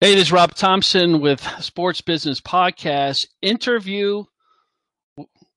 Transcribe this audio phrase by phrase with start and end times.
[0.00, 4.22] Hey, this is Rob Thompson with Sports Business Podcast interview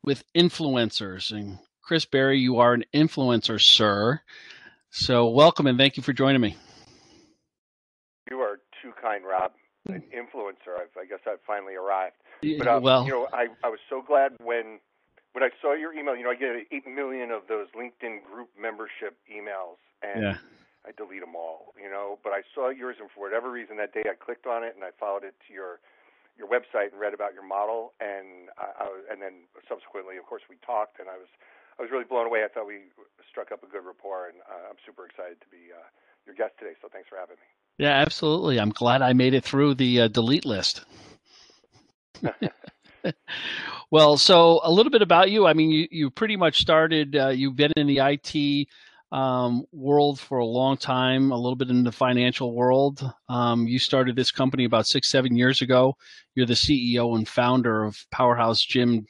[0.02, 1.32] with influencers.
[1.32, 4.20] And Chris Barry, you are an influencer, sir.
[4.90, 6.58] So welcome and thank you for joining me.
[8.32, 9.52] You are too kind, Rob.
[9.86, 10.74] An influencer.
[10.76, 12.16] I've, i guess I've finally arrived.
[12.42, 14.80] But um, well, you know, I, I was so glad when
[15.34, 16.16] when I saw your email.
[16.16, 20.38] You know, I get eight million of those LinkedIn group membership emails, and yeah.
[20.86, 22.18] I delete them all, you know.
[22.24, 24.84] But I saw yours, and for whatever reason, that day I clicked on it and
[24.84, 25.80] I followed it to your
[26.38, 30.42] your website and read about your model, and I, I and then subsequently, of course,
[30.50, 31.30] we talked, and I was
[31.78, 32.44] I was really blown away.
[32.44, 32.90] I thought we
[33.30, 35.86] struck up a good rapport, and uh, I'm super excited to be uh,
[36.26, 36.74] your guest today.
[36.82, 37.50] So thanks for having me.
[37.78, 38.60] Yeah, absolutely.
[38.60, 40.86] I'm glad I made it through the uh, delete list.
[43.92, 45.48] well, so a little bit about you.
[45.48, 48.68] I mean, you, you pretty much started, uh, you've been in the IT
[49.12, 53.08] um, world for a long time, a little bit in the financial world.
[53.30, 55.96] Um, you started this company about six, seven years ago.
[56.36, 59.08] You're the CEO and founder of Powerhouse Gym.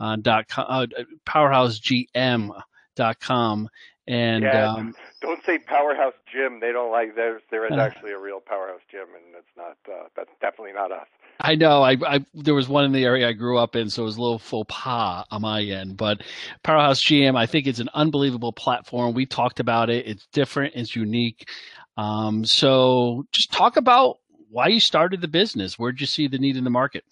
[0.00, 0.86] Uh, dot com, uh,
[1.26, 3.68] powerhousegm.com
[4.08, 8.12] and yeah, um, don't say powerhouse gym they don't like there's there is uh, actually
[8.12, 11.06] a real powerhouse gym and it's not uh, that's definitely not us
[11.40, 11.82] I know.
[11.82, 14.16] I, I, there was one in the area I grew up in, so it was
[14.16, 15.96] a little faux pas on my end.
[15.96, 16.22] But
[16.64, 19.14] Powerhouse GM, I think it's an unbelievable platform.
[19.14, 20.06] We talked about it.
[20.06, 20.74] It's different.
[20.74, 21.48] It's unique.
[21.96, 24.18] Um, so just talk about
[24.50, 25.78] why you started the business.
[25.78, 27.04] Where'd you see the need in the market?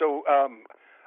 [0.00, 0.62] So um,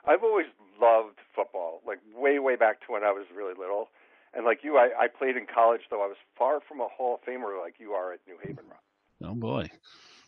[0.05, 0.47] I've always
[0.81, 3.89] loved football, like way, way back to when I was really little.
[4.33, 7.15] And like you, I, I played in college, though I was far from a Hall
[7.15, 9.31] of Famer like you are at New Haven, Rob.
[9.31, 9.69] Oh boy!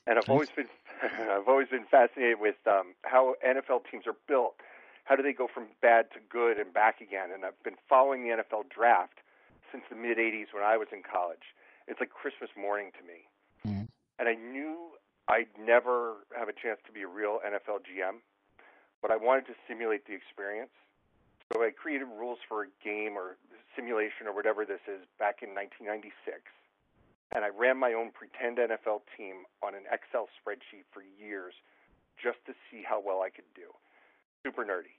[0.10, 0.66] And I've always been
[1.30, 4.56] I've always been fascinated with um, how NFL teams are built.
[5.06, 7.30] How do they go from bad to good and back again?
[7.32, 9.22] And I've been following the NFL draft
[9.72, 11.54] since the mid '80s when I was in college.
[11.88, 13.30] It's like Christmas morning to me.
[13.66, 13.86] Mm-hmm.
[14.18, 14.98] And I knew
[15.30, 18.26] I'd never have a chance to be a real NFL GM,
[19.02, 20.74] but I wanted to simulate the experience.
[21.54, 23.38] So I created rules for a game or
[23.76, 26.42] simulation or whatever this is back in 1996
[27.34, 31.54] and I ran my own pretend NFL team on an Excel spreadsheet for years
[32.22, 33.70] just to see how well I could do.
[34.44, 34.98] Super nerdy.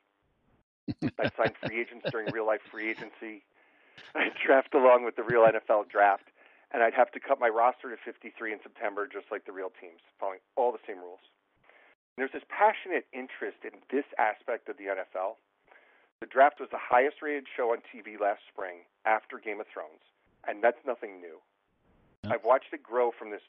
[1.18, 3.44] I signed free agents during real life free agency.
[4.14, 6.30] I'd draft along with the real NFL draft,
[6.72, 9.70] and I'd have to cut my roster to 53 in September, just like the real
[9.80, 11.22] teams, following all the same rules.
[12.16, 15.38] And there's this passionate interest in this aspect of the NFL.
[16.20, 20.04] The draft was the highest rated show on TV last spring after Game of Thrones,
[20.46, 21.40] and that's nothing new.
[22.24, 22.34] Yeah.
[22.34, 23.44] I've watched it grow from this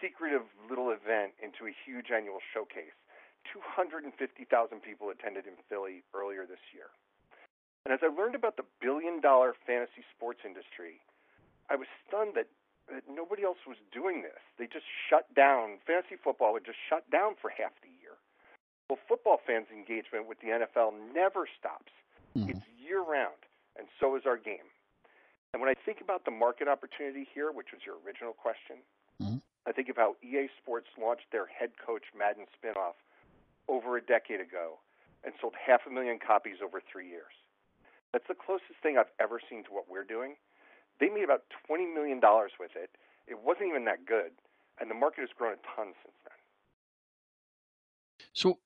[0.00, 2.96] secretive little event into a huge annual showcase.
[3.50, 4.10] 250,000
[4.82, 6.90] people attended in Philly earlier this year.
[7.84, 11.02] And as I learned about the billion dollar fantasy sports industry,
[11.70, 12.46] I was stunned that,
[12.90, 14.38] that nobody else was doing this.
[14.58, 15.82] They just shut down.
[15.86, 18.18] Fantasy football had just shut down for half the year.
[18.86, 21.90] Well, football fans' engagement with the NFL never stops.
[22.38, 22.50] Mm-hmm.
[22.50, 23.42] It's year round,
[23.78, 24.70] and so is our game.
[25.52, 28.80] And when I think about the market opportunity here, which was your original question,
[29.20, 29.36] mm-hmm.
[29.66, 32.96] I think of how EA Sports launched their head coach Madden spinoff
[33.68, 34.80] over a decade ago
[35.24, 37.36] and sold half a million copies over three years.
[38.12, 40.36] That's the closest thing I've ever seen to what we're doing.
[41.00, 42.20] They made about $20 million
[42.58, 42.90] with it.
[43.26, 44.32] It wasn't even that good,
[44.80, 46.38] and the market has grown a ton since then.
[48.32, 48.58] So,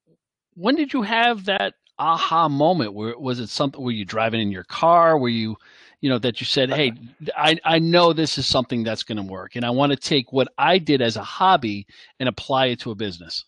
[0.55, 2.95] when did you have that aha moment?
[2.95, 3.83] Where was it something?
[3.83, 5.19] Were you driving in your car?
[5.19, 5.57] Were you
[6.01, 6.93] you know, that you said, hey,
[7.37, 10.33] I, I know this is something that's going to work, and I want to take
[10.33, 11.87] what I did as a hobby
[12.21, 13.45] and apply it to a business?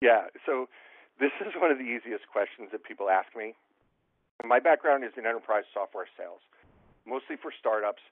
[0.00, 0.68] Yeah, so
[1.20, 3.54] this is one of the easiest questions that people ask me.
[4.44, 6.40] My background is in enterprise software sales,
[7.06, 8.02] mostly for startups,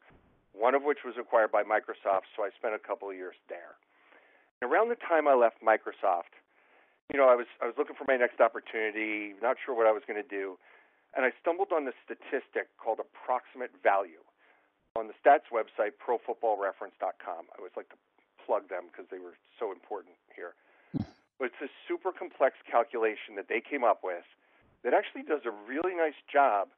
[0.53, 3.79] one of which was acquired by Microsoft, so I spent a couple of years there.
[4.61, 6.35] And around the time I left Microsoft,
[7.13, 9.93] you know, I was I was looking for my next opportunity, not sure what I
[9.93, 10.59] was going to do
[11.17, 14.21] and I stumbled on this statistic called approximate value
[14.95, 17.43] on the stats website profootballreference.com.
[17.49, 18.01] I always like to
[18.45, 20.53] plug them because they were so important here.
[20.93, 21.09] Hmm.
[21.41, 24.29] But it's a super complex calculation that they came up with
[24.85, 26.69] that actually does a really nice job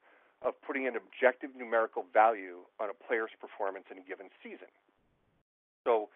[0.43, 4.71] of putting an objective numerical value on a player's performance in a given season.
[5.83, 6.09] So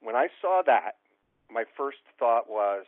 [0.00, 1.02] when I saw that,
[1.50, 2.86] my first thought was,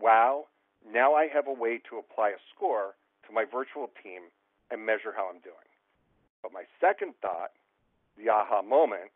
[0.00, 0.46] wow,
[0.88, 2.96] now I have a way to apply a score
[3.26, 4.30] to my virtual team
[4.70, 5.68] and measure how I'm doing.
[6.42, 7.52] But my second thought,
[8.16, 9.10] the aha moment,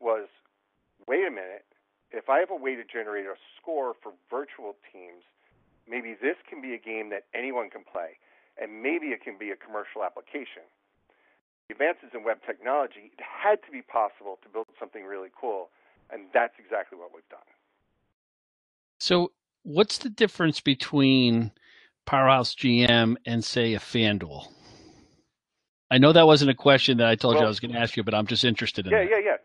[0.00, 0.28] was
[1.06, 1.64] wait a minute,
[2.10, 5.22] if I have a way to generate a score for virtual teams,
[5.88, 8.18] maybe this can be a game that anyone can play,
[8.60, 10.64] and maybe it can be a commercial application.
[11.68, 15.70] The advances in web technology, it had to be possible to build something really cool
[16.12, 17.40] and that's exactly what we've done.
[18.98, 21.52] So, what's the difference between
[22.10, 24.48] Powerhouse GM and say a FanDuel?
[25.92, 27.78] I know that wasn't a question that I told well, you I was going to
[27.78, 28.90] ask you, but I'm just interested in.
[28.90, 29.10] Yeah, that.
[29.10, 29.36] yeah, yeah.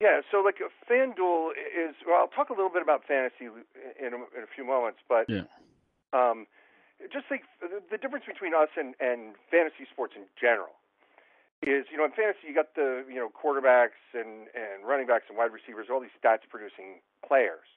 [0.00, 0.58] Yeah, Yeah, so like
[0.90, 1.94] FanDuel is.
[2.04, 5.30] Well, I'll talk a little bit about fantasy in a, in a few moments, but
[5.30, 5.46] yeah.
[6.12, 6.48] um,
[7.12, 10.74] just like the, the difference between us and, and fantasy sports in general
[11.62, 15.26] is, you know, in fantasy you got the you know quarterbacks and and running backs
[15.28, 17.70] and wide receivers, all these stats producing players,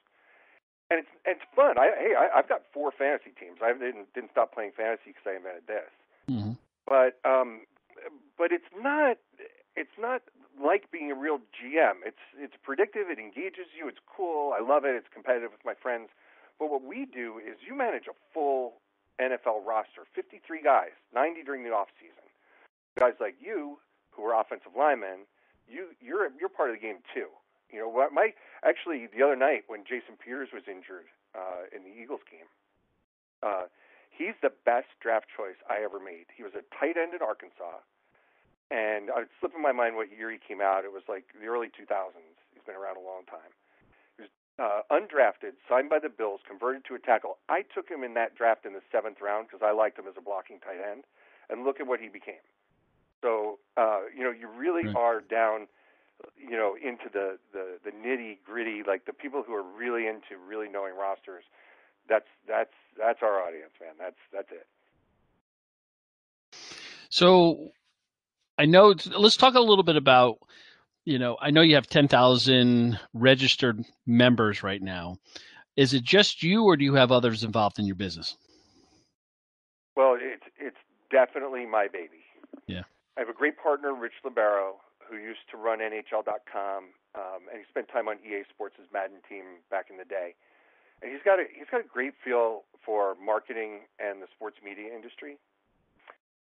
[0.90, 1.78] and it's it's fun.
[1.78, 3.58] I hey, I, I've got four fantasy teams.
[3.62, 5.90] I didn't didn't stop playing fantasy because I invented this,
[6.28, 6.52] mm-hmm.
[6.86, 7.62] but um,
[8.36, 9.16] but it's not
[9.76, 10.22] it's not
[10.58, 12.02] like being a real GM.
[12.04, 13.08] It's it's predictive.
[13.08, 13.88] It engages you.
[13.88, 14.52] It's cool.
[14.52, 14.94] I love it.
[14.94, 16.10] It's competitive with my friends.
[16.58, 18.74] But what we do is you manage a full
[19.20, 22.24] NFL roster, 53 guys, 90 during the off season.
[22.98, 23.78] Guys like you
[24.10, 25.24] who are offensive linemen,
[25.68, 27.28] you you're you're part of the game too.
[27.72, 28.12] You know what?
[28.12, 28.34] My
[28.64, 32.48] actually the other night when Jason Peters was injured uh, in the Eagles game,
[33.42, 33.70] uh,
[34.10, 36.26] he's the best draft choice I ever made.
[36.34, 37.82] He was a tight end in Arkansas
[38.70, 40.86] and it's slipping my mind what year he came out.
[40.86, 42.14] It was like the early 2000s.
[42.54, 43.50] He's been around a long time.
[44.16, 44.30] He was
[44.62, 47.38] uh, undrafted, signed by the Bills, converted to a tackle.
[47.48, 50.14] I took him in that draft in the seventh round because I liked him as
[50.16, 51.02] a blocking tight end,
[51.50, 52.42] and look at what he became.
[53.22, 54.96] So uh, you know, you really right.
[54.96, 55.66] are down,
[56.36, 60.36] you know, into the the, the nitty gritty, like the people who are really into
[60.46, 61.44] really knowing rosters.
[62.08, 63.94] That's that's that's our audience, man.
[63.98, 64.66] That's that's it.
[67.08, 67.70] So
[68.58, 68.94] I know.
[69.16, 70.38] Let's talk a little bit about.
[71.06, 75.16] You know, I know you have ten thousand registered members right now.
[75.76, 78.36] Is it just you, or do you have others involved in your business?
[79.96, 80.76] Well, it's it's
[81.10, 82.24] definitely my baby.
[82.66, 82.82] Yeah.
[83.16, 84.76] I have a great partner, Rich Libero,
[85.10, 89.58] who used to run NHL.com, um, and he spent time on EA Sports' Madden team
[89.70, 90.38] back in the day.
[91.02, 94.94] And he's got a he's got a great feel for marketing and the sports media
[94.94, 95.36] industry.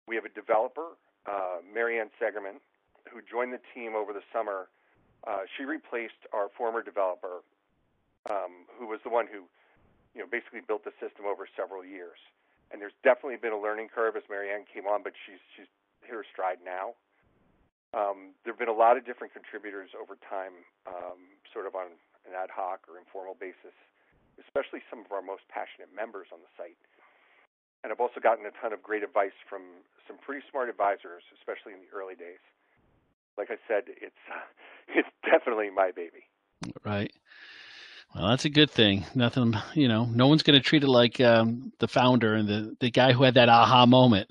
[0.08, 2.62] We have a developer uh, Marianne Segerman,
[3.10, 4.70] who joined the team over the summer.
[5.26, 7.42] Uh, she replaced our former developer,
[8.30, 9.50] um, who was the one who,
[10.14, 12.22] you know, basically built the system over several years.
[12.72, 15.70] And there's definitely been a learning curve as Marianne came on, but she's she's
[16.02, 16.94] hit her stride now.
[17.96, 21.96] Um, there have been a lot of different contributors over time, um, sort of on
[22.28, 23.72] an ad hoc or informal basis,
[24.36, 26.76] especially some of our most passionate members on the site
[27.86, 29.62] and I've also gotten a ton of great advice from
[30.08, 32.42] some pretty smart advisors, especially in the early days.
[33.38, 34.16] Like I said, it's
[34.88, 36.26] it's definitely my baby.
[36.84, 37.14] Right.
[38.16, 39.06] Well, that's a good thing.
[39.14, 42.76] Nothing, you know, no one's going to treat it like um, the founder and the
[42.80, 44.30] the guy who had that aha moment.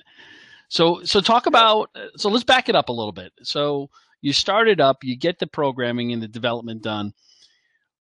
[0.74, 1.90] So, so talk about.
[2.16, 3.32] So let's back it up a little bit.
[3.44, 3.90] So
[4.22, 7.12] you started up, you get the programming and the development done.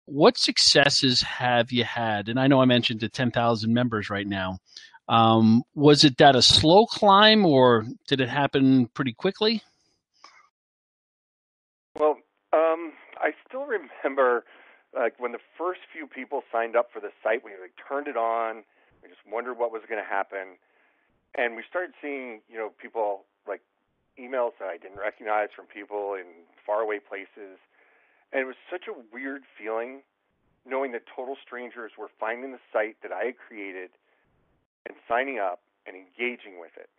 [0.06, 2.27] What successes have you had?
[2.27, 4.57] And I know I mentioned the ten thousand members right now.
[5.07, 9.62] Um, was it that a slow climb, or did it happen pretty quickly?
[12.00, 12.17] Well,
[12.51, 14.44] um, I still remember
[14.97, 18.17] like when the first few people signed up for the site, we like turned it
[18.17, 18.63] on.
[19.03, 20.57] We just wondered what was going to happen,
[21.38, 23.62] and we started seeing you know people like
[24.20, 27.60] emails that I didn't recognize from people in faraway places,
[28.32, 30.01] and it was such a weird feeling
[30.65, 33.92] knowing that total strangers were finding the site that I had created
[34.88, 36.89] and signing up and engaging with it.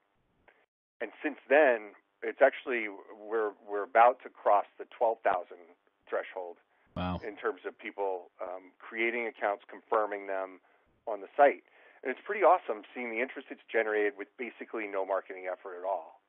[1.01, 5.59] And since then, it's actually we're we're about to cross the 12,000
[6.09, 6.57] threshold
[6.95, 7.21] wow.
[7.27, 10.61] in terms of people um, creating accounts, confirming them
[11.07, 11.65] on the site.
[12.03, 15.85] And it's pretty awesome seeing the interest it's generated with basically no marketing effort at
[15.85, 16.21] all.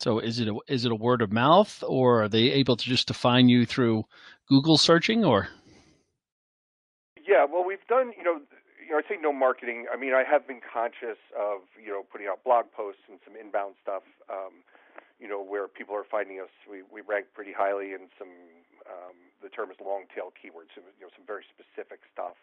[0.00, 2.84] So is it a, is it a word of mouth, or are they able to
[2.84, 4.02] just define you through
[4.48, 5.46] Google searching, or?
[7.22, 8.40] Yeah, well, we've done you know
[8.82, 9.86] you know, I say no marketing.
[9.88, 13.38] I mean, I have been conscious of you know putting out blog posts and some
[13.38, 14.02] inbound stuff.
[14.28, 14.66] Um,
[15.22, 16.50] you know, where people are finding us.
[16.66, 18.34] We we rank pretty highly in some.
[18.90, 20.74] Um, the term is long tail keywords.
[20.74, 22.34] You know, some very specific stuff.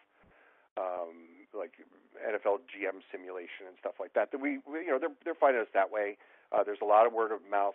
[0.80, 1.72] Um, like
[2.18, 4.32] NFL GM simulation and stuff like that.
[4.32, 6.16] That we, we you know they're they're finding us that way.
[6.52, 7.74] Uh, there's a lot of word of mouth.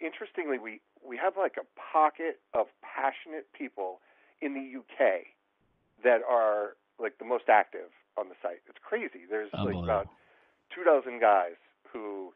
[0.00, 4.00] Interestingly, we we have like a pocket of passionate people
[4.40, 5.30] in the UK
[6.04, 8.60] that are like the most active on the site.
[8.68, 9.24] It's crazy.
[9.28, 10.08] There's like about
[10.74, 11.56] two dozen guys
[11.92, 12.32] who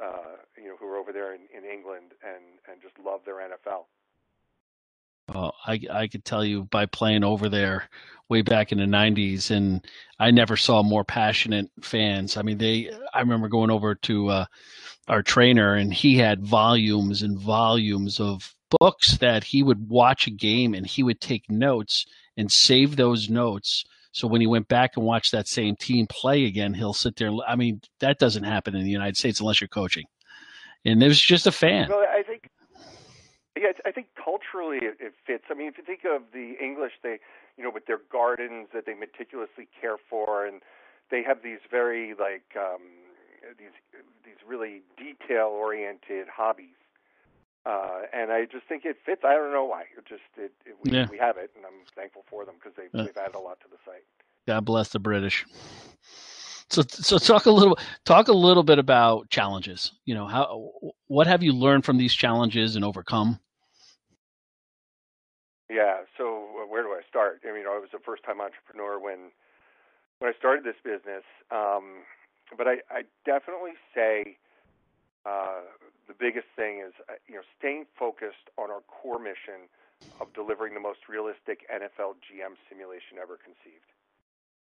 [0.00, 3.36] uh, you know who are over there in, in England and and just love their
[3.36, 3.86] NFL.
[5.28, 7.88] I I could tell you by playing over there
[8.28, 9.86] way back in the '90s, and
[10.18, 12.36] I never saw more passionate fans.
[12.36, 12.90] I mean, they.
[13.12, 14.44] I remember going over to uh,
[15.08, 20.30] our trainer, and he had volumes and volumes of books that he would watch a
[20.30, 22.06] game and he would take notes
[22.36, 23.84] and save those notes.
[24.12, 27.30] So when he went back and watched that same team play again, he'll sit there.
[27.46, 30.04] I mean, that doesn't happen in the United States unless you're coaching.
[30.84, 31.88] And it was just a fan.
[31.88, 32.48] Well, I think,
[33.60, 35.44] yeah, I think culturally it, it fits.
[35.50, 37.18] I mean, if you think of the English, they,
[37.56, 40.62] you know, with their gardens that they meticulously care for, and
[41.10, 42.82] they have these very like um,
[43.58, 43.74] these
[44.24, 46.76] these really detail oriented hobbies.
[47.66, 49.22] Uh, and I just think it fits.
[49.24, 49.82] I don't know why.
[49.96, 51.06] It just it, it we, yeah.
[51.10, 53.60] we have it, and I'm thankful for them because they've, uh, they've added a lot
[53.60, 54.04] to the site.
[54.46, 55.44] God bless the British.
[56.70, 59.92] So, so talk a little talk a little bit about challenges.
[60.04, 60.70] You know, how
[61.06, 63.40] what have you learned from these challenges and overcome?
[65.70, 66.08] Yeah.
[66.16, 67.40] So uh, where do I start?
[67.48, 69.32] I mean, I was a first time entrepreneur when
[70.18, 71.24] when I started this business.
[71.50, 72.08] Um,
[72.56, 74.38] but I, I definitely say
[75.26, 75.68] uh,
[76.08, 79.68] the biggest thing is uh, you know staying focused on our core mission
[80.20, 83.90] of delivering the most realistic NFL GM simulation ever conceived.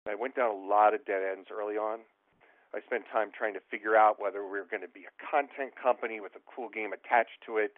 [0.07, 1.99] I went down a lot of dead ends early on.
[2.73, 5.73] I spent time trying to figure out whether we were going to be a content
[5.73, 7.73] company with a cool game attached to it.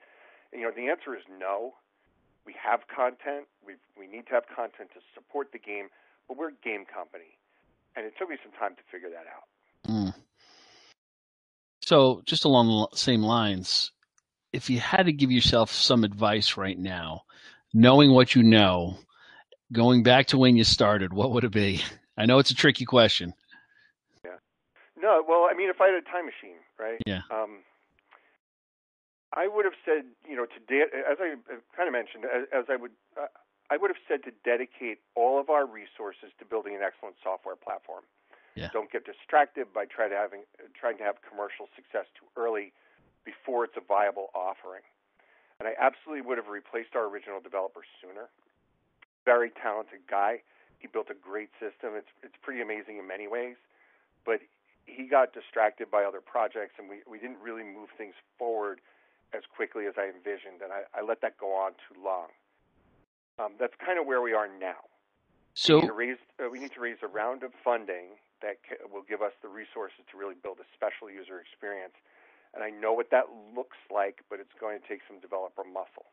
[0.52, 1.76] And, you know, the answer is no.
[2.46, 3.48] We have content.
[3.66, 5.88] We we need to have content to support the game,
[6.28, 7.38] but we're a game company,
[7.96, 9.48] and it took me some time to figure that out.
[9.88, 10.14] Mm.
[11.82, 13.92] So, just along the same lines,
[14.54, 17.24] if you had to give yourself some advice right now,
[17.74, 18.98] knowing what you know,
[19.72, 21.82] going back to when you started, what would it be?
[22.18, 23.34] I know it's a tricky question.
[24.24, 24.38] Yeah.
[25.02, 27.00] No, well, I mean, if I had a time machine, right?
[27.06, 27.22] Yeah.
[27.32, 27.60] Um,
[29.34, 31.40] I would have said, you know, to de- as I
[31.76, 33.32] kind of mentioned, as, as I would, uh,
[33.70, 37.56] I would have said to dedicate all of our resources to building an excellent software
[37.56, 38.04] platform.
[38.56, 38.68] Yeah.
[38.74, 40.44] Don't get distracted by trying to having
[40.76, 42.74] trying to have commercial success too early
[43.24, 44.84] before it's a viable offering.
[45.60, 48.28] And I absolutely would have replaced our original developer sooner.
[49.24, 50.42] Very talented guy.
[50.80, 51.96] He built a great system.
[51.96, 53.56] It's it's pretty amazing in many ways,
[54.26, 54.42] but
[54.86, 58.82] he got distracted by other projects, and we we didn't really move things forward
[59.34, 62.28] as quickly as I envisioned, and I, I let that go on too long.
[63.40, 64.92] Um, that's kind of where we are now.
[65.54, 68.58] So we need, to raise, uh, we need to raise a round of funding that
[68.92, 71.94] will give us the resources to really build a special user experience.
[72.54, 76.12] And I know what that looks like, but it's going to take some developer muscle.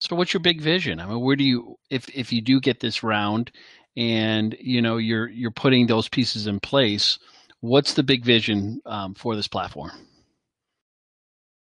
[0.00, 1.00] So what's your big vision?
[1.00, 3.52] I mean, where do you if if you do get this round
[3.96, 7.20] and you know you're you're putting those pieces in place,
[7.60, 9.92] what's the big vision um, for this platform?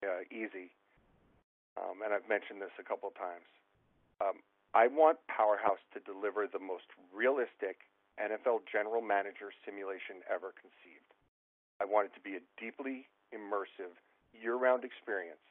[0.01, 0.71] Yeah, easy.
[1.81, 3.49] Um, and I've mentioned this a couple of times.
[4.21, 4.45] Um,
[4.77, 7.89] I want Powerhouse to deliver the most realistic
[8.21, 11.09] NFL general manager simulation ever conceived.
[11.81, 13.97] I want it to be a deeply immersive,
[14.31, 15.41] year round experience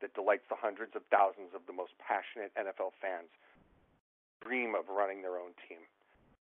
[0.00, 3.28] that delights the hundreds of thousands of the most passionate NFL fans
[4.40, 5.84] dream of running their own team.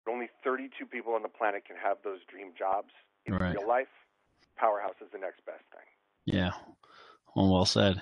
[0.05, 2.89] But only 32 people on the planet can have those dream jobs
[3.25, 3.53] in right.
[3.53, 3.91] real life.
[4.57, 5.85] Powerhouse is the next best thing.
[6.25, 6.51] Yeah.
[7.35, 8.01] Well, well said.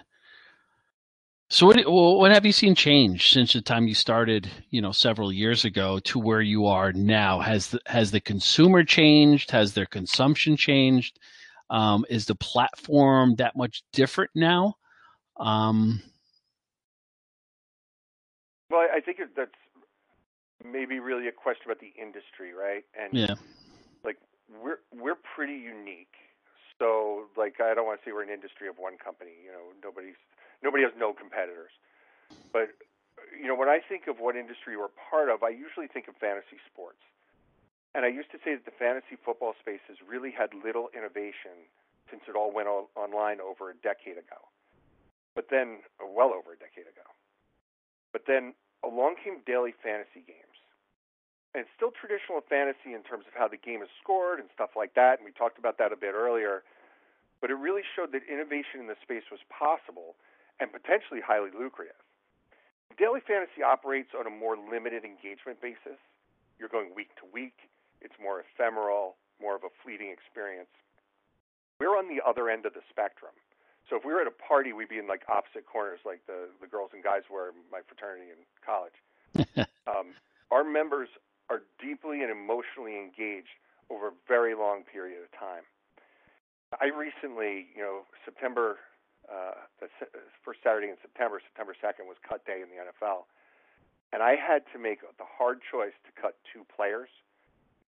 [1.52, 5.34] So what what have you seen change since the time you started, you know, several
[5.34, 7.42] years ago to where you are now?
[7.42, 9.52] Has the has the consumer changed?
[9.52, 11.20] Has their consumption changed?
[11.70, 14.76] Um, is the platform that much different now?
[15.36, 16.02] Um,
[18.70, 19.52] well, I think that's
[20.64, 22.86] maybe really a question about the industry, right?
[22.98, 23.36] And yeah,
[24.06, 24.16] like
[24.64, 26.16] we're we're pretty unique.
[26.80, 29.32] So, like, I don't want to say we're an industry of one company.
[29.44, 30.16] You know, nobody's
[30.64, 31.72] nobody has no competitors.
[32.54, 32.74] But
[33.36, 36.16] you know, when I think of what industry we're part of, I usually think of
[36.18, 37.02] fantasy sports.
[37.94, 41.68] And I used to say that the fantasy football space has really had little innovation
[42.10, 44.48] since it all went all online over a decade ago.
[45.36, 47.08] But then, well over a decade ago.
[48.12, 48.54] But then
[48.84, 50.60] along came daily fantasy games.
[51.52, 54.72] And it's still traditional fantasy in terms of how the game is scored and stuff
[54.76, 55.20] like that.
[55.20, 56.64] And we talked about that a bit earlier.
[57.40, 60.16] But it really showed that innovation in the space was possible
[60.62, 61.98] and potentially highly lucrative.
[63.02, 65.98] Daily fantasy operates on a more limited engagement basis.
[66.62, 67.66] You're going week to week.
[68.00, 70.70] It's more ephemeral, more of a fleeting experience.
[71.82, 73.34] We're on the other end of the spectrum.
[73.90, 76.54] So if we were at a party, we'd be in like opposite corners, like the,
[76.62, 78.96] the girls and guys were in my fraternity in college.
[79.90, 80.14] um,
[80.54, 81.10] our members
[81.50, 83.58] are deeply and emotionally engaged
[83.90, 85.66] over a very long period of time.
[86.80, 88.78] I recently, you know, September
[89.80, 89.88] the
[90.44, 93.26] first Saturday in September, September 2nd, was cut day in the NFL.
[94.12, 97.08] And I had to make the hard choice to cut two players,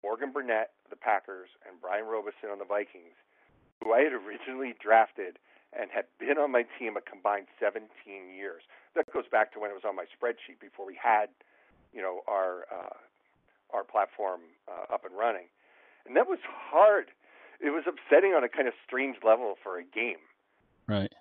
[0.04, 3.16] Morgan Burnett, the Packers, and Brian Robison on the Vikings,
[3.80, 5.40] who I had originally drafted
[5.72, 7.88] and had been on my team a combined 17
[8.34, 8.62] years.
[8.94, 11.28] That goes back to when it was on my spreadsheet before we had,
[11.92, 12.98] you know, our uh,
[13.72, 15.46] our platform uh, up and running,
[16.06, 17.06] and that was hard.
[17.60, 20.18] It was upsetting on a kind of strange level for a game.
[20.88, 21.12] Right.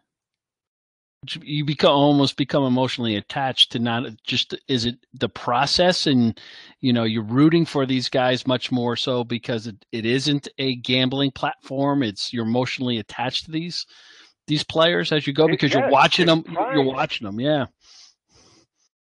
[1.26, 6.40] You become almost become emotionally attached to not just is it the process and
[6.80, 10.76] you know you're rooting for these guys much more so because it, it isn't a
[10.78, 12.04] gambling platform.
[12.04, 13.86] It's you're emotionally attached to these
[14.48, 17.66] these players as you go because yes, you're watching them you're watching them yeah.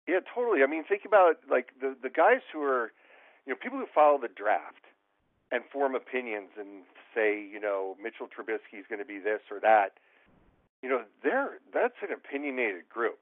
[0.07, 0.63] Yeah totally.
[0.63, 2.93] I mean think about like the the guys who are
[3.45, 4.85] you know people who follow the draft
[5.51, 6.81] and form opinions and
[7.13, 9.91] say you know mitchell trubisky is going to be this or that
[10.81, 13.19] you know they're that's an opinionated group.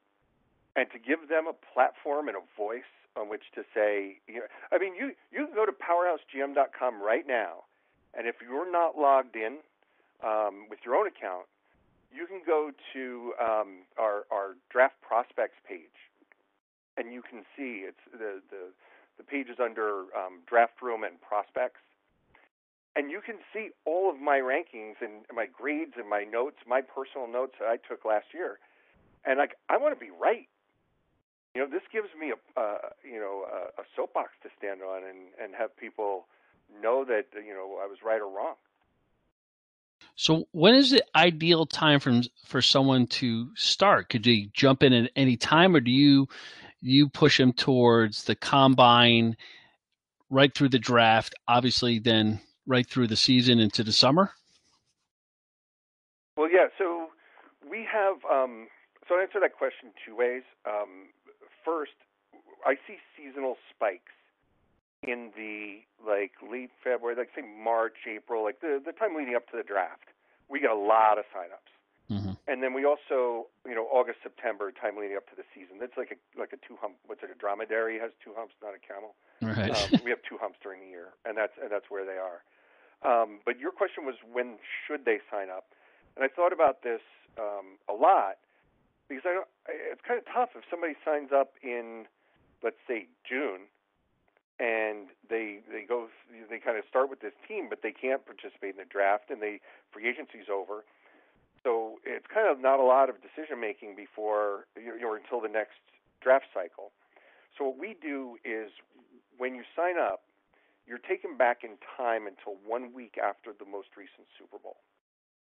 [0.75, 2.87] And to give them a platform and a voice
[3.17, 7.27] on which to say you know i mean you you can go to powerhousegm.com right
[7.27, 7.65] now
[8.13, 9.57] and if you're not logged in
[10.23, 11.47] um, with your own account
[12.13, 16.09] you can go to um, our, our draft prospects page,
[16.97, 18.73] and you can see it's the the,
[19.17, 21.81] the page is under um, draft room and prospects,
[22.95, 26.81] and you can see all of my rankings and my grades and my notes, my
[26.81, 28.59] personal notes that I took last year,
[29.25, 30.47] and like I want to be right.
[31.55, 35.03] You know, this gives me a uh, you know a, a soapbox to stand on
[35.03, 36.27] and and have people
[36.81, 38.55] know that you know I was right or wrong.
[40.15, 44.09] So when is the ideal time for for someone to start?
[44.09, 46.27] Could they jump in at any time, or do you
[46.81, 49.37] you push them towards the combine
[50.29, 51.35] right through the draft?
[51.47, 54.31] Obviously, then right through the season into the summer.
[56.37, 56.67] Well, yeah.
[56.77, 57.07] So
[57.69, 58.23] we have.
[58.31, 58.67] Um,
[59.07, 60.43] so I answer that question two ways.
[60.65, 61.09] Um,
[61.65, 61.97] first,
[62.65, 64.13] I see seasonal spikes
[65.03, 69.49] in the like late February, like say March, April, like the the time leading up
[69.49, 70.13] to the draft,
[70.47, 71.73] we get a lot of signups.
[72.09, 72.33] Mm-hmm.
[72.47, 75.77] And then we also, you know, August, September, time leading up to the season.
[75.79, 76.95] That's like a like a two hump.
[77.05, 77.29] What's it?
[77.29, 79.13] A dromedary has two humps, not a camel.
[79.41, 79.69] Right.
[79.69, 82.41] Um, we have two humps during the year, and that's and that's where they are.
[83.03, 85.71] Um, but your question was when should they sign up?
[86.15, 87.01] And I thought about this
[87.37, 88.37] um, a lot
[89.07, 92.05] because I don't, it's kind of tough if somebody signs up in,
[92.61, 93.71] let's say June,
[94.59, 96.07] and they they go
[96.49, 99.41] they kind of start with this team, but they can't participate in the draft, and
[99.41, 99.59] they
[99.91, 100.83] free agency's over.
[101.63, 105.79] So it's kind of not a lot of decision making before know until the next
[106.21, 106.91] draft cycle.
[107.57, 108.71] So what we do is
[109.37, 110.21] when you sign up,
[110.89, 114.81] you're taken back in time until one week after the most recent Super Bowl.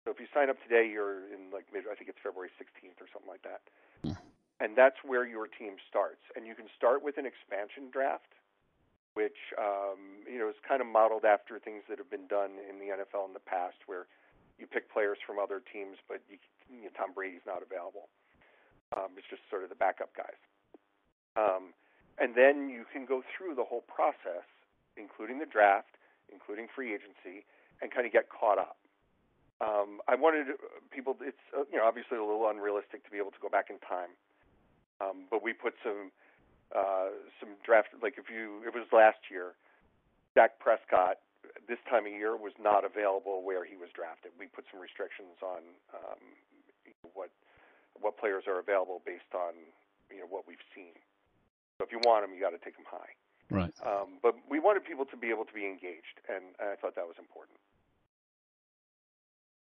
[0.05, 2.97] So if you sign up today, you're in like mid, I think it's February 16th
[2.97, 3.61] or something like that.
[4.01, 4.17] Hmm.
[4.57, 6.25] And that's where your team starts.
[6.33, 8.33] And you can start with an expansion draft
[9.17, 12.77] which um, you know is kind of modeled after things that have been done in
[12.77, 14.05] the NFL in the past, where
[14.61, 16.37] you pick players from other teams, but you,
[16.69, 18.13] you know, Tom Brady's not available.
[18.93, 20.37] Um, it's just sort of the backup guys.
[21.33, 21.73] Um,
[22.21, 24.45] and then you can go through the whole process,
[24.97, 25.97] including the draft,
[26.33, 27.45] including free agency,
[27.81, 28.77] and kind of get caught up.
[29.61, 30.53] Um, I wanted
[30.93, 31.17] people.
[31.21, 33.79] It's uh, you know obviously a little unrealistic to be able to go back in
[33.81, 34.13] time,
[35.01, 36.13] um, but we put some
[36.77, 39.57] uh, some draft like if you it was last year,
[40.35, 41.25] Dak Prescott
[41.69, 44.33] this time of year was not available where he was drafted.
[44.39, 45.63] We put some restrictions on
[45.95, 46.23] um,
[47.15, 47.31] what
[47.97, 49.57] what players are available based on
[50.13, 50.95] you know what we've seen.
[51.79, 53.17] So if you want them, you got to take them high.
[53.51, 53.73] Right.
[53.85, 56.95] Um, but we wanted people to be able to be engaged, and, and I thought
[56.97, 57.59] that was important.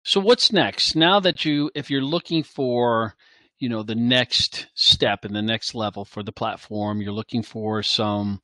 [0.04, 0.96] So what's next?
[0.96, 3.16] Now that you, if you're looking for
[3.64, 7.82] you know the next step and the next level for the platform you're looking for
[7.82, 8.42] some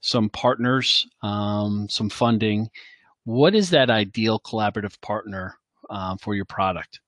[0.00, 2.68] some partners um, some funding
[3.24, 5.56] what is that ideal collaborative partner
[5.90, 7.00] um, for your product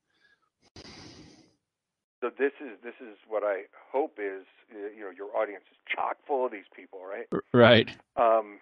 [2.22, 6.16] so this is this is what i hope is you know your audience is chock
[6.26, 8.58] full of these people right right um,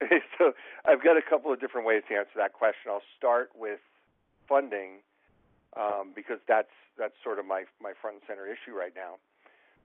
[0.38, 0.52] so
[0.86, 3.80] i've got a couple of different ways to answer that question i'll start with
[4.48, 5.02] funding
[5.76, 9.20] um, because that's that's sort of my my front and center issue right now.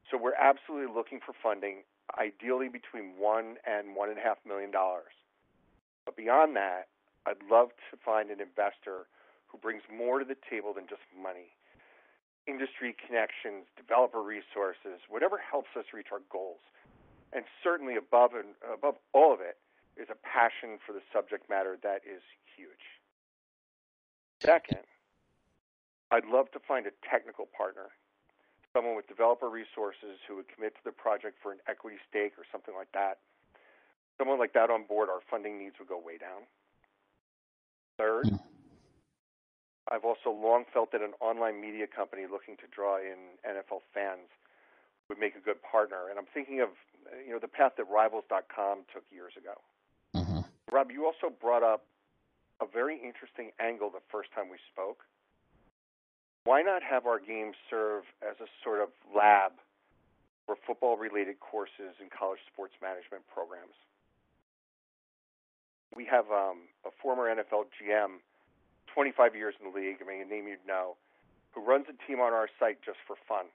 [0.10, 1.84] So we're absolutely looking for funding,
[2.18, 5.14] ideally between one and one and a half million dollars.
[6.06, 6.88] But beyond that,
[7.26, 9.08] I'd love to find an investor
[9.48, 11.54] who brings more to the table than just money.
[12.52, 16.60] Industry connections, developer resources, whatever helps us reach our goals.
[17.32, 19.56] And certainly above and above all of it
[19.96, 22.20] is a passion for the subject matter that is
[22.58, 23.00] huge.
[24.42, 24.84] Second,
[26.12, 27.88] I'd love to find a technical partner,
[28.76, 32.44] someone with developer resources who would commit to the project for an equity stake or
[32.52, 33.20] something like that.
[34.18, 36.44] Someone like that on board, our funding needs would go way down.
[37.98, 38.40] Third, mm.
[39.92, 44.32] I've also long felt that an online media company looking to draw in NFL fans
[45.10, 46.08] would make a good partner.
[46.10, 46.70] And I'm thinking of
[47.28, 49.60] you know the path that Rivals.com took years ago.
[50.16, 50.48] Mm-hmm.
[50.72, 51.84] Rob, you also brought up
[52.62, 55.04] a very interesting angle the first time we spoke.
[56.46, 59.52] Why not have our games serve as a sort of lab
[60.48, 63.76] for football related courses and college sports management programs?
[65.94, 68.24] We have um, a former NFL GM
[68.94, 70.96] 25 years in the league, I mean, a name you'd know,
[71.54, 73.46] who runs a team on our site just for fun.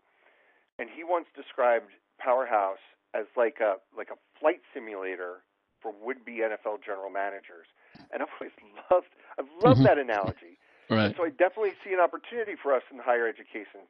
[0.79, 2.83] And he once described Powerhouse
[3.14, 5.42] as like a like a flight simulator
[5.81, 7.66] for would-be NFL general managers.
[8.12, 8.53] And I've always
[8.90, 9.85] loved I've loved mm-hmm.
[9.85, 10.59] that analogy.
[10.88, 11.07] Right.
[11.07, 13.81] And so I definitely see an opportunity for us in the higher education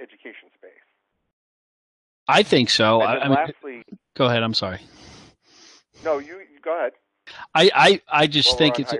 [0.00, 0.86] education space.
[2.26, 3.00] I think so.
[3.00, 3.84] I, I mean,
[4.14, 4.42] go ahead.
[4.42, 4.80] I'm sorry.
[6.04, 6.92] No, you, you go ahead.
[7.54, 8.92] I I, I just think it's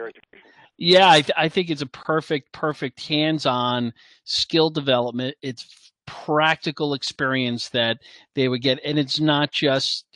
[0.78, 3.92] yeah, I, th- I think it's a perfect, perfect hands-on
[4.24, 5.36] skill development.
[5.42, 7.98] It's practical experience that
[8.34, 10.06] they would get, and it's not just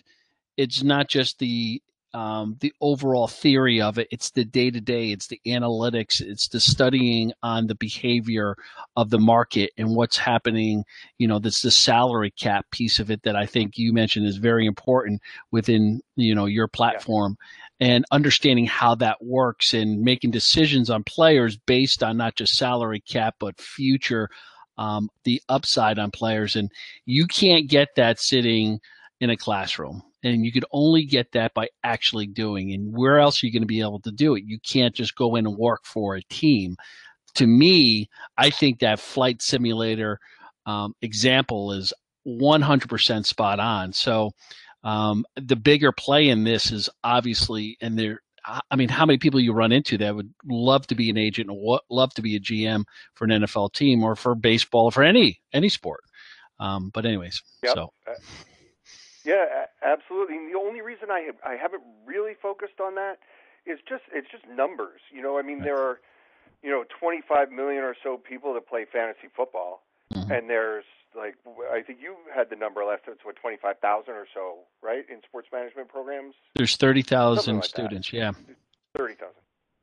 [0.56, 1.82] it's not just the
[2.14, 4.06] um, the overall theory of it.
[4.10, 5.12] It's the day to day.
[5.12, 6.20] It's the analytics.
[6.20, 8.54] It's the studying on the behavior
[8.96, 10.84] of the market and what's happening.
[11.16, 14.36] You know, that's the salary cap piece of it that I think you mentioned is
[14.36, 17.36] very important within you know your platform.
[17.82, 23.00] And understanding how that works and making decisions on players based on not just salary
[23.00, 24.28] cap but future
[24.78, 26.54] um, the upside on players.
[26.54, 26.70] And
[27.06, 28.78] you can't get that sitting
[29.20, 32.72] in a classroom and you could only get that by actually doing.
[32.72, 34.44] And where else are you going to be able to do it?
[34.46, 36.76] You can't just go in and work for a team.
[37.36, 40.20] To me i think that flight simulator
[40.66, 41.92] um, example is
[42.26, 43.92] 100% spot on.
[43.92, 44.30] So
[44.84, 48.20] um, the bigger play in this is obviously, and there.
[48.44, 51.48] I mean, how many people you run into that would love to be an agent
[51.88, 52.82] love to be a GM
[53.14, 56.00] for an NFL team or for baseball or for any any sport.
[56.58, 57.74] Um, but anyways, yep.
[57.74, 57.92] so.
[58.04, 58.14] Uh,
[59.24, 60.36] yeah, absolutely.
[60.36, 63.18] And the only reason I have, I haven't really focused on that
[63.66, 65.00] is just it's just numbers.
[65.12, 66.00] You know, I mean, there are
[66.62, 69.82] you know 25 million or so people that play fantasy football,
[70.14, 70.32] mm-hmm.
[70.32, 70.84] and there's
[71.16, 71.36] like
[71.72, 73.14] I think you had the number last time.
[73.14, 75.04] It's what twenty five thousand or so, right?
[75.08, 76.34] In sports management programs.
[76.54, 78.10] There's thirty thousand like students.
[78.10, 78.16] That.
[78.16, 78.32] Yeah.
[78.96, 79.42] Thirty thousand.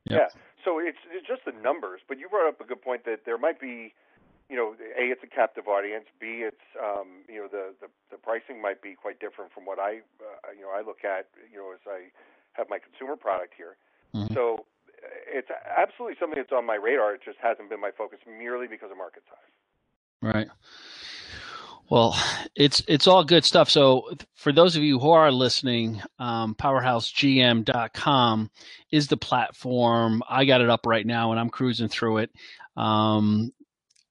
[0.10, 0.20] Yep.
[0.20, 0.40] Yeah.
[0.66, 3.38] So it's it's just the numbers, but you brought up a good point that there
[3.38, 3.94] might be,
[4.50, 6.06] you know, a it's a captive audience.
[6.20, 9.80] B it's um, you know the, the the pricing might be quite different from what
[9.80, 12.10] I uh, you know I look at you know as I
[12.54, 13.78] have my consumer product here.
[14.16, 14.34] Mm-hmm.
[14.34, 14.66] So
[15.28, 17.14] it's absolutely something that's on my radar.
[17.14, 19.54] It just hasn't been my focus merely because of market size.
[20.22, 20.48] Right.
[21.90, 22.16] Well,
[22.56, 23.70] it's it's all good stuff.
[23.70, 28.52] So for those of you who are listening, um, PowerhouseGM.com
[28.92, 30.22] is the platform.
[30.30, 32.32] I got it up right now and I'm cruising through it.
[32.78, 33.52] Um,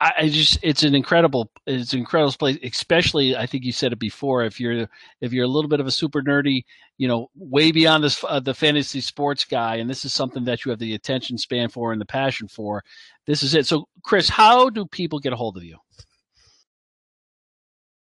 [0.00, 2.58] I, I, just it's an incredible it's an incredible place.
[2.62, 4.44] Especially, I think you said it before.
[4.44, 4.88] If you're
[5.20, 6.64] if you're a little bit of a super nerdy,
[6.98, 10.64] you know, way beyond this uh, the fantasy sports guy, and this is something that
[10.64, 12.84] you have the attention span for and the passion for.
[13.26, 13.66] This is it.
[13.66, 15.78] So, Chris, how do people get a hold of you?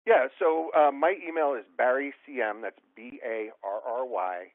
[0.07, 4.47] Yeah, so uh, my email is Barry CM, that's B A R R Y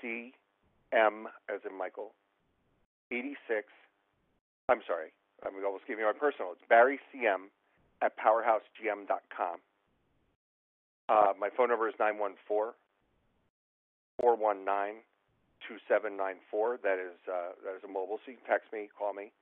[0.00, 0.32] C
[0.92, 2.14] M as in Michael,
[3.10, 3.66] 86.
[4.68, 5.12] I'm sorry,
[5.46, 6.52] I'm almost giving you my personal.
[6.52, 7.50] It's Barry CM
[8.00, 9.56] at powerhousegm.com.
[11.08, 12.74] Uh, my phone number is 914
[14.20, 15.02] 419
[15.68, 16.80] 2794.
[16.82, 19.32] That is uh, that is a mobile, so you can text me, call me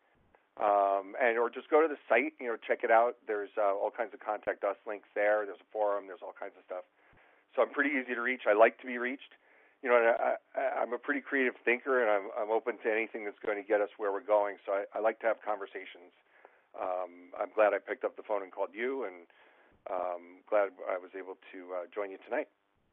[0.60, 3.16] um, and or just go to the site, you know, check it out.
[3.26, 5.46] There's uh, all kinds of contact us links there.
[5.46, 6.04] There's a forum.
[6.06, 6.84] There's all kinds of stuff.
[7.56, 8.42] So I'm pretty easy to reach.
[8.48, 9.32] I like to be reached.
[9.82, 13.24] You know, I, I, I'm a pretty creative thinker, and I'm, I'm open to anything
[13.24, 14.56] that's going to get us where we're going.
[14.66, 16.12] So I, I like to have conversations.
[16.80, 19.26] Um, I'm glad I picked up the phone and called you, and
[19.90, 22.48] um, glad I was able to uh, join you tonight.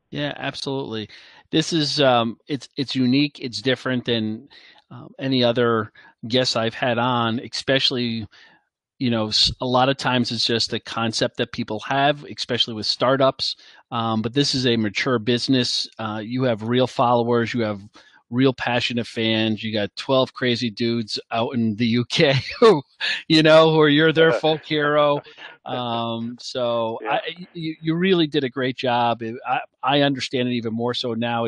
[0.10, 1.10] Yeah, absolutely.
[1.52, 3.39] This is um, it's it's unique.
[3.41, 4.47] It's different than
[4.89, 5.91] um, any other
[6.28, 8.26] guests I've had on, especially
[9.00, 9.32] you know
[9.62, 13.56] a lot of times it's just a concept that people have especially with startups
[13.92, 17.82] um, but this is a mature business uh, you have real followers you have
[18.30, 22.82] real passionate fans you got 12 crazy dudes out in the uk who
[23.28, 25.22] you know who are you're their folk hero
[25.66, 27.12] um, so yeah.
[27.12, 31.14] I, you, you really did a great job I, I understand it even more so
[31.14, 31.48] now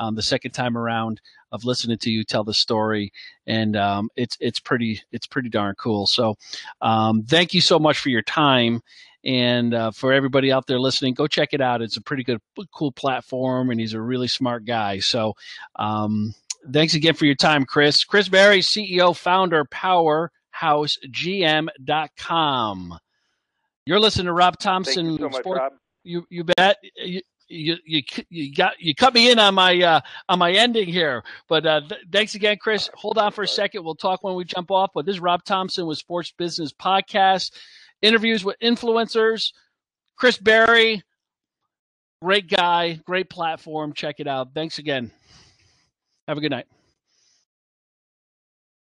[0.00, 1.20] um, the second time around
[1.52, 3.12] of listening to you tell the story,
[3.46, 6.06] and um, it's it's pretty it's pretty darn cool.
[6.06, 6.36] So,
[6.80, 8.80] um, thank you so much for your time,
[9.24, 11.82] and uh, for everybody out there listening, go check it out.
[11.82, 12.40] It's a pretty good,
[12.74, 14.98] cool platform, and he's a really smart guy.
[14.98, 15.34] So,
[15.76, 16.34] um,
[16.72, 18.02] thanks again for your time, Chris.
[18.02, 22.98] Chris Barry, CEO, founder, Power lighthousegm.com.
[23.86, 25.06] You're listening to Rob Thompson.
[25.06, 25.72] Thank you so much, Sport- Rob.
[26.04, 26.76] You you bet.
[26.96, 30.88] You, you you you got you cut me in on my uh, on my ending
[30.88, 32.88] here, but uh, th- thanks again, Chris.
[32.94, 33.84] Hold on for a second.
[33.84, 34.90] We'll talk when we jump off.
[34.94, 37.52] But this is Rob Thompson with Sports Business Podcast,
[38.02, 39.52] interviews with influencers.
[40.16, 41.02] Chris Barry,
[42.22, 43.92] great guy, great platform.
[43.92, 44.54] Check it out.
[44.54, 45.10] Thanks again.
[46.28, 46.66] Have a good night.